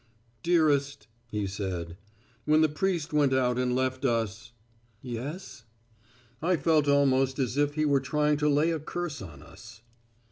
"Dearest," 0.41 1.05
he 1.27 1.45
said, 1.45 1.95
"when 2.45 2.61
the 2.61 2.69
priest 2.69 3.13
went 3.13 3.33
out 3.35 3.59
and 3.59 3.75
left 3.75 4.03
us" 4.03 4.51
"Yes." 5.03 5.65
"I 6.41 6.57
felt 6.57 6.87
almost 6.87 7.37
as 7.37 7.55
if 7.55 7.75
he 7.75 7.85
were 7.85 8.01
trying 8.01 8.37
to 8.37 8.49
lay 8.49 8.71
a 8.71 8.79
curse 8.79 9.21
on 9.21 9.43
us." 9.43 9.83